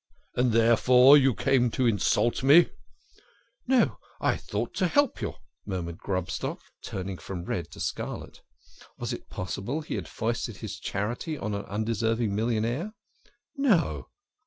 "And, 0.35 0.51
therefore, 0.51 1.15
you 1.15 1.35
came 1.35 1.69
to 1.69 1.85
insult 1.85 2.41
me!"" 2.41 2.71
No, 3.67 3.83
no, 3.85 3.99
I 4.19 4.35
thought 4.35 4.73
to 4.77 4.87
help 4.87 5.21
you," 5.21 5.35
murmured 5.63 5.99
Grobstock, 5.99 6.59
turning 6.81 7.19
from 7.19 7.45
red 7.45 7.69
to 7.69 7.79
scarlet. 7.79 8.41
Was 8.97 9.13
it 9.13 9.29
possible 9.29 9.81
he 9.81 9.93
had 9.93 10.07
foisted 10.07 10.55
THE 10.55 10.59
KING 10.61 10.65
OF 10.65 10.71
SCHNORRERS. 10.71 10.85
7 10.85 10.85
his 10.85 10.91
charity 11.19 11.35
upon 11.35 11.53
an 11.53 11.65
undeserving 11.65 12.33
millionaire? 12.35 12.93
No 13.55 14.07